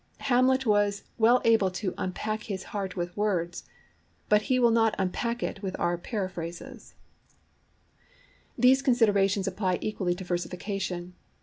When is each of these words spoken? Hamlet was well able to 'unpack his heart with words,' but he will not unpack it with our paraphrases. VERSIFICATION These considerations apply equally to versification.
Hamlet 0.31 0.65
was 0.65 1.03
well 1.19 1.39
able 1.45 1.69
to 1.69 1.93
'unpack 1.95 2.45
his 2.45 2.63
heart 2.73 2.95
with 2.95 3.15
words,' 3.15 3.65
but 4.29 4.41
he 4.41 4.57
will 4.57 4.71
not 4.71 4.95
unpack 4.97 5.43
it 5.43 5.61
with 5.61 5.79
our 5.79 5.95
paraphrases. 5.95 6.95
VERSIFICATION 7.29 8.53
These 8.57 8.81
considerations 8.81 9.45
apply 9.47 9.77
equally 9.79 10.15
to 10.15 10.23
versification. 10.23 11.13